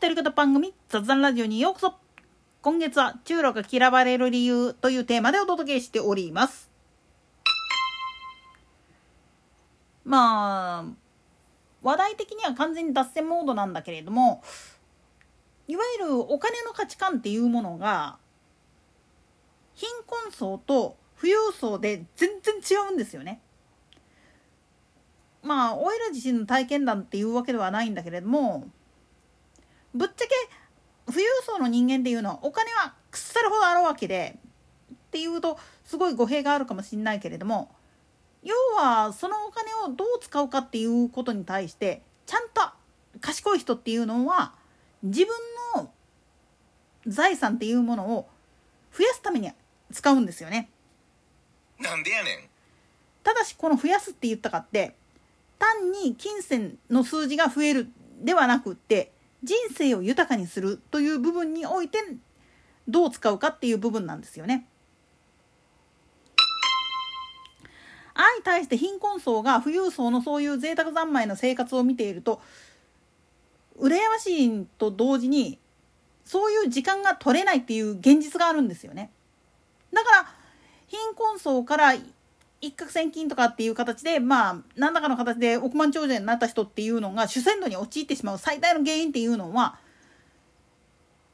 [0.00, 1.94] 独り言番組雑談ラジオにようこそ
[2.62, 6.70] 今月は中路が嫌われる理由というテーマでお届けしております
[10.06, 10.84] まあ
[11.82, 14.42] 話題的には完全に脱線モードなんだけれども
[15.68, 18.16] いわゆるお金の価値観っていうものが
[19.74, 23.42] 貧困層と富裕層で全然違うんですよね。
[25.42, 28.66] まあオイラ自身の体験談っていうわけではないんだけれども
[29.94, 30.30] ぶっちゃけ
[31.06, 34.38] 富裕層の人間っていうのはお金は腐るほどあるわけで
[34.92, 37.74] っていうとすごい語弊があるかもしれないけれども
[38.42, 42.62] 要はそのお金をどう使うかっていうことに対してちゃんと
[43.20, 44.52] 賢い人っていうのは
[45.02, 45.34] 自分
[45.76, 45.90] の
[47.06, 48.28] 財産っていうものを
[48.96, 49.50] 増やすために
[49.92, 50.68] 使うんですよね。
[51.78, 52.48] なんでやねん
[53.22, 54.94] ただしこの増やすって言ったかって
[55.58, 57.88] 単に金銭の数字が増える
[58.20, 61.98] ではなくって人生を豊かにするという部分において
[62.88, 64.66] どう使うかっていう部分なんですよね。
[68.14, 72.42] 相対して貧困層が富裕層のそういう贅沢三昧の生活を見ていると
[73.78, 75.58] 羨ましいと同時に
[76.24, 79.10] そういう時間が取れないっていう現実があるんですよね。
[79.92, 80.34] だから
[80.86, 81.94] 貧困層から
[82.60, 89.78] 一攫千金とかっていう形でまあ何らかの形で億万長者になった人っていうのが主戦度に陥ってしまう最大の原因っていうのは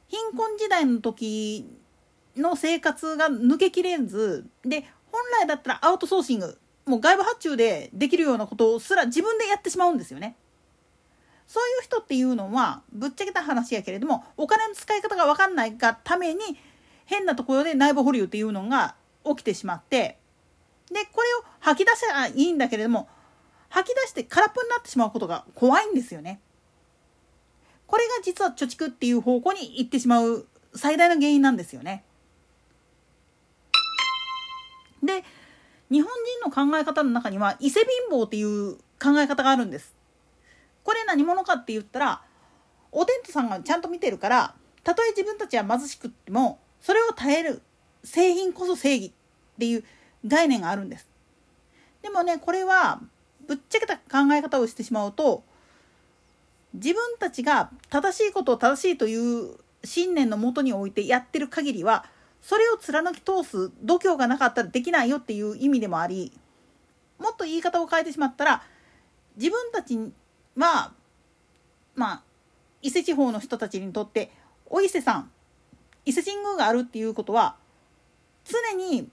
[0.07, 1.65] 貧困時代の時
[2.37, 10.37] の生活が抜けきれずで本来だったらアウトソーシングもう外部発注でできるようなことすら自分でやってしまうんですよね。
[11.45, 16.41] そういう人っていうのはぶっちゃけた話やけれどもお金の使い方が分かんないがために
[17.05, 20.17] 変なところで内部保留っていうのが起きてしまって
[20.91, 23.07] でこれを吐き出せばいいんだけれども
[23.69, 26.39] 吐き出して空っぽになってしまうことが怖いんですよね。
[27.85, 32.03] これが実は貯蓄っていう方向に行ってしまう最大の原因なんですよね。
[35.03, 35.23] で
[35.89, 36.11] 日本
[36.43, 39.95] 人の考え方の中には伊勢貧乏っていう考え方があるんです。
[40.83, 42.21] これ何者かって言ったら
[42.91, 47.61] お天道さんがちゃんと見てるからたとえ自分たちは貧しくってもそれを耐える
[48.03, 49.11] 製品こそ正義っ
[49.59, 49.83] ていう
[50.25, 51.07] 概念があるんです。
[52.01, 53.01] でもねこれは
[53.47, 55.43] ぶっちゃけた考え方をしてしまうと
[56.73, 62.05] 自分たちが正しいことを正しいという信念のもとにおいてやってる限りは
[62.41, 66.31] それを貫き通す度胸がなかったらできないよっていう意味でもあり
[67.19, 68.63] もっと言い方を変えてしまったら
[69.37, 69.97] 自分たち
[70.55, 70.91] は
[71.95, 72.21] まあ
[72.81, 74.31] 伊勢地方の人たちにとって
[74.67, 75.31] お伊勢さん
[76.05, 77.55] 伊勢神宮があるっていうことは
[78.45, 79.09] 常に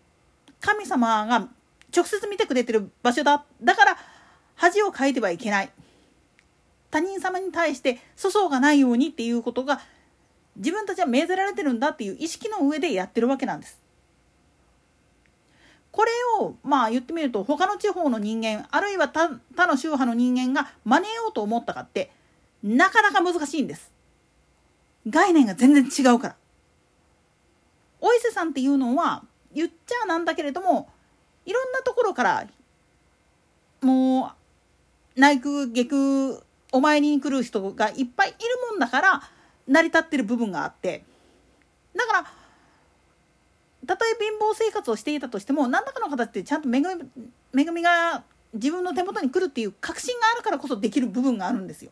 [0.65, 1.49] 神様が
[1.95, 3.99] 直接見てくれてる場所だだから
[4.55, 5.71] 恥をかいてはいけない
[6.91, 9.83] 他人様に対して粗相がないようにっていうことが
[10.57, 13.83] 自分たちは命ぜられてるんだっていう意識の上でやってるわけなんです。
[15.91, 16.11] これ
[16.41, 22.11] をまあ言ってみると他の地方の人間あるいは他他の宗派の人間が真似ようと思ったかって
[22.63, 23.93] なかなか難しいんです。
[25.09, 26.37] 概念が全然違うから。
[28.01, 30.89] お伊勢さんっていうのは言っちゃなんだけれども
[31.47, 32.47] いろんなところから
[33.81, 34.33] も
[35.17, 36.41] う内宮下宮
[36.73, 38.39] お参りに来る人がいっぱいいる
[38.71, 39.23] もんだから
[39.69, 41.05] 成り立ってる部分があって
[41.95, 42.27] だから
[43.87, 51.91] たとえ貧乏生活をしていたとしても何らかの形でちゃんと恵み恵みが自分の手元に来るっていう確信があるからこそできる部分があるんですよ。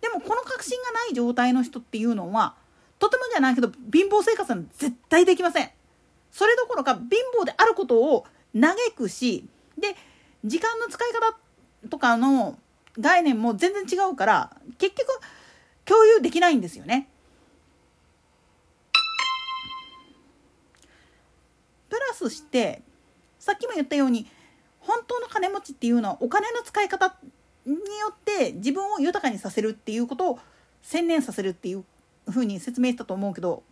[0.00, 2.54] でもこの確信がない状態の人っていうのは
[2.98, 5.70] とてもじゃないけど貧乏生活は絶対できません。
[6.34, 7.04] それどころか貧
[7.40, 8.26] 乏であることを
[8.60, 9.94] 嘆くしで
[10.44, 12.58] 時間の使い方とかの
[12.98, 15.20] 概念も全然違うから結局
[15.84, 17.08] 共有できないんですよね。
[21.88, 22.82] プラスして
[23.38, 24.26] さっきも言ったように
[24.80, 27.14] 本当の金持ちっていうのはお金の使い方
[27.64, 27.78] によ
[28.10, 30.38] って自分を豊かにさせるっていうことを
[30.82, 31.84] 専念させるっていう
[32.28, 33.62] ふうに説明したと思うけど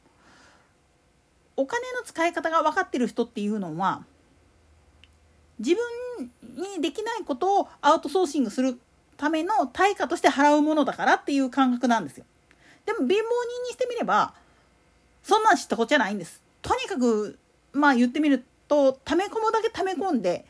[1.57, 4.05] お金の使い方が分かってる人っていうのは
[5.59, 6.31] 自分
[6.77, 8.79] にできないことをアウトソーシングする
[9.17, 12.25] ための対価として払うものだからっていう感覚なんですよ。
[12.87, 13.23] でも貧乏人に
[13.71, 14.35] してみれば
[15.23, 16.43] そんなん知ったことじゃないんです。
[16.63, 17.39] とにかく
[17.73, 20.45] まあ言ってみると溜め込むだけ溜め込んで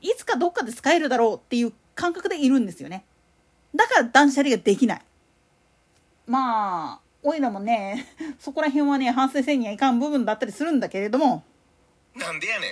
[0.00, 3.04] いつかどっかで使えるだろうっていう感覚でいるんですよね。
[3.74, 5.02] だから断捨離ができない。
[6.26, 8.06] まあおいらもね
[8.40, 11.44] そこら辺はね反省せんにはいかん部分だったりするんだけれども。
[12.14, 12.66] なんでやね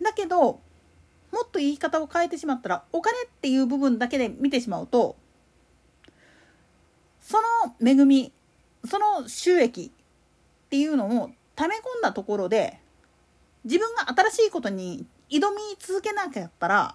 [0.00, 0.04] ん。
[0.04, 0.60] だけど
[1.30, 5.16] もっと言い方を変えてしまったらお金っていう部分だけで見てしまうと
[7.20, 8.32] その恵み
[8.88, 12.80] その収益っていうのを溜め込んだところで
[13.64, 16.94] 自分が新しいことに挑み続けなかったら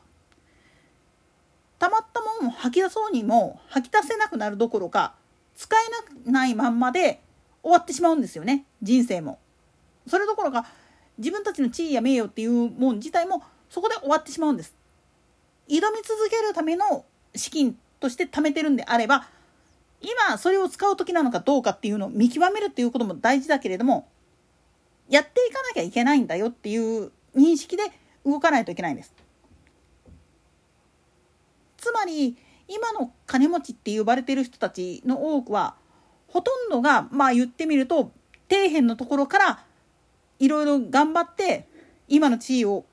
[1.77, 5.13] たまったもんを吐き出そうにも吐き出せなくなるどころか
[5.55, 7.21] 使えないまんまで
[7.63, 9.39] 終わってしまうんですよね人生も。
[10.07, 10.65] それどころか
[11.17, 14.75] 自分たちの地位や名誉っていうもん自体もそこで終わってしまうんです。
[15.67, 17.05] 挑み続けるための
[17.35, 19.27] 資金として貯めてるんであれば
[20.01, 24.07] 今それを使う時なのかどうかっていうのを見極めるっていうことも大事だけれども
[25.09, 27.83] やっていかなきゃいけないんだよっていう認識で
[28.25, 29.13] 動かないといけないんです。
[31.77, 35.75] つまり今の金持ちって呼ばれてる人たちの多くは
[36.27, 38.11] ほとんどがまあ言ってみると
[38.49, 39.59] 底辺のところから
[40.39, 41.67] いろいろ頑張って
[42.07, 42.85] 今の地位を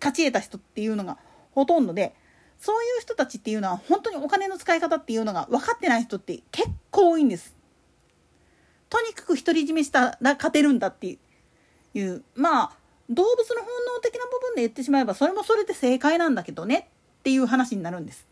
[0.00, 1.18] 勝ち得た人っていうのが
[1.52, 2.14] ほとんどで
[2.58, 7.56] そういう人たちっていうのは本当にお金の使い方っていうのが分かってない人って結構多いんです。
[8.88, 11.18] とにかく独り占めしたら勝てるんだって
[11.94, 12.72] いうまあ
[13.10, 16.90] 動物の本能的な部分で言ってしまえばそれもそれで正解なんだけどね
[17.20, 18.31] っていう話になるんです。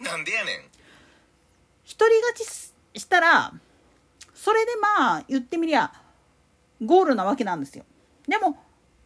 [0.00, 0.60] なんでやねん
[1.88, 3.52] 独り勝ちしたら
[4.34, 5.92] それでまあ言ってみりゃ
[6.84, 7.84] ゴールなわけなんですよ。
[8.28, 8.58] でも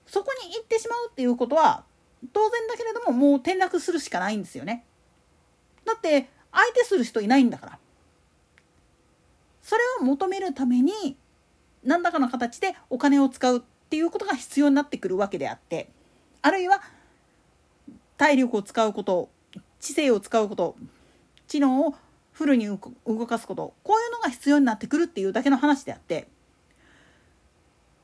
[0.07, 1.85] そこに行ってしまうっていうことは
[2.33, 4.85] 当然だけれどももう転落するしかないんですよね。
[5.85, 7.79] だって相手する人いないんだから。
[9.63, 11.17] それを求めるために
[11.85, 15.89] 何らかの形でお金を使うっていうことが必要になってくるわけであって
[16.43, 16.83] あるいは
[18.17, 19.29] 体力を使うこと
[19.81, 20.77] 知性を使うこと
[21.49, 21.95] 知能を
[22.33, 22.79] フルに動
[23.27, 26.29] かすことこういうのが必要になってくるっていうだけの話であって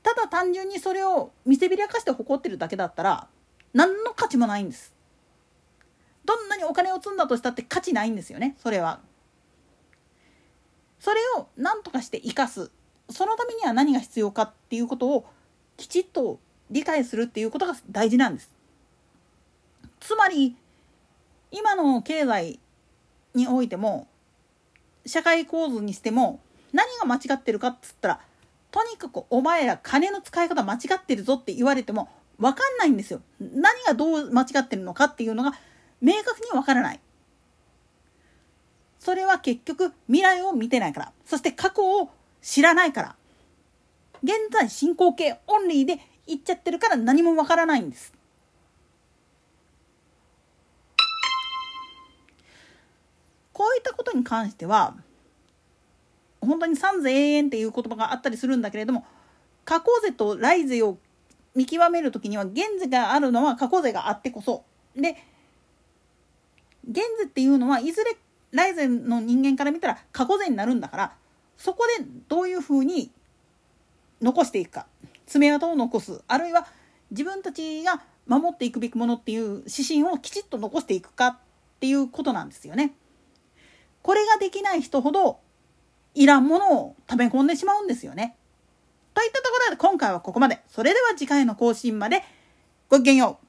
[0.02, 3.28] ただ単純にそれを見せびらかして誇ってるだけだったら
[3.74, 4.94] 何の価値もないんです。
[6.24, 9.00] どんなにお金を積んだとしたって価値ないんですよねそれは。
[10.98, 12.70] それを何とかして生かす。
[13.10, 15.26] そのためには何が必要かっていうことを
[15.76, 16.40] きちっと
[16.70, 18.50] 理解するっていうことが大事なんです。
[20.00, 20.56] つまり
[21.50, 22.60] 今の経済
[23.34, 24.08] においても
[25.04, 26.40] 社会構図にしても
[26.72, 28.20] 何が間違ってるかっつったら
[28.70, 32.08] とにかくお前ら金の使い方間違ってるぞって言われても
[32.38, 33.22] 分かんないんですよ。
[33.40, 35.54] 何がどう間違ってるのかっていうのが
[36.02, 37.00] 明確に分からない。
[38.98, 41.12] それは結局未来を見てないから。
[41.24, 42.10] そして過去を
[42.42, 43.16] 知らないから。
[44.22, 48.12] 現在進行形オンリーで言っちゃってるから何も分からないんです。
[53.56, 54.94] こういったことに関しては
[56.42, 59.06] 本当に三世永遠っていう言葉があったりするんだけれども
[59.64, 60.98] 過去世と来世を
[61.54, 64.62] 見極める時には現世があるのは過去世があってこそ
[64.94, 65.16] で
[66.86, 68.18] 現世っていうのはいずれ
[68.50, 71.12] 来世の人間から見たら過去世になるんだから
[71.56, 73.10] そこでどういうふうに
[74.20, 74.86] 残していくか
[75.24, 76.66] 爪痕を残すあるいは
[77.10, 81.38] 自分たちが守っていくべきものっていう指針をきちっと残していくかっ
[81.80, 82.92] ていうことなんですよね。
[84.06, 85.40] これができない人ほど
[86.14, 88.36] いらんものを食べ込んでしまうんですよね。
[89.14, 90.60] といったところで今回はここまで。
[90.68, 92.22] それでは次回の更新まで
[92.88, 93.45] ごきげんよう。